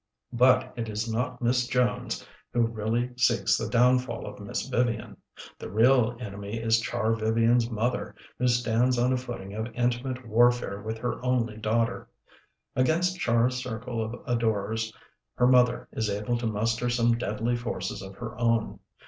But 0.33 0.73
it 0.77 0.89
is 0.89 1.07
not 1.07 1.43
Miss 1.43 1.67
Jones 1.67 2.25
who 2.53 2.61
really 2.65 3.11
seeks 3.17 3.55
the 3.55 3.69
downfall 3.69 4.25
of 4.25 4.39
Miss 4.39 4.67
Vivian. 4.67 5.15
The 5.59 5.69
real 5.69 6.17
enemy 6.19 6.57
is 6.59 6.79
Char 6.79 7.13
Vivian's 7.13 7.69
mother, 7.69 8.15
who 8.39 8.47
stands 8.47 8.97
on 8.97 9.13
a 9.13 9.17
footing 9.17 9.53
of 9.53 9.67
intimate 9.75 10.25
warfare 10.27 10.81
with 10.81 10.97
her 10.97 11.23
only 11.23 11.57
daughter. 11.57 12.09
Against 12.75 13.19
Char's 13.19 13.57
circle 13.57 14.03
of 14.03 14.19
adorers 14.25 14.91
her 15.35 15.45
mother 15.45 15.87
is 15.91 16.09
able 16.09 16.35
to 16.39 16.47
muster 16.47 16.89
some 16.89 17.15
deadly 17.15 17.55
forces 17.55 18.01
of 18.01 18.15
her 18.15 18.35
own. 18.39 18.79